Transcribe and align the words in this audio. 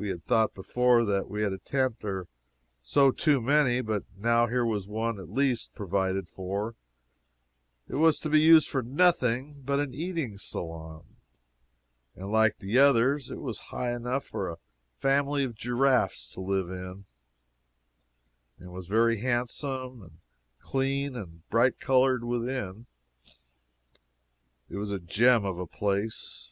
I 0.00 0.06
had 0.06 0.22
thought 0.24 0.54
before 0.54 1.04
that 1.04 1.28
we 1.28 1.42
had 1.42 1.52
a 1.52 1.58
tent 1.58 1.96
or 2.02 2.28
so 2.82 3.10
too 3.10 3.42
many, 3.42 3.82
but 3.82 4.04
now 4.16 4.46
here 4.46 4.64
was 4.64 4.86
one, 4.88 5.20
at 5.20 5.28
least, 5.28 5.74
provided 5.74 6.30
for; 6.30 6.76
it 7.86 7.96
was 7.96 8.18
to 8.20 8.30
be 8.30 8.40
used 8.40 8.70
for 8.70 8.80
nothing 8.82 9.60
but 9.62 9.80
an 9.80 9.92
eating 9.92 10.38
saloon. 10.38 11.16
Like 12.16 12.56
the 12.56 12.78
others, 12.78 13.30
it 13.30 13.38
was 13.38 13.58
high 13.68 13.94
enough 13.94 14.24
for 14.24 14.48
a 14.48 14.56
family 14.96 15.44
of 15.44 15.54
giraffes 15.54 16.30
to 16.30 16.40
live 16.40 16.70
in, 16.70 17.04
and 18.58 18.72
was 18.72 18.86
very 18.86 19.20
handsome 19.20 20.00
and 20.02 20.18
clean 20.58 21.14
and 21.16 21.46
bright 21.50 21.78
colored 21.78 22.24
within. 22.24 22.86
It 24.70 24.78
was 24.78 24.90
a 24.90 24.98
gem 24.98 25.44
of 25.44 25.58
a 25.58 25.66
place. 25.66 26.50